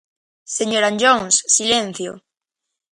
[0.57, 2.11] ¡Señor Anllóns, silencio!